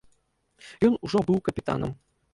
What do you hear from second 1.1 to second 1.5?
быў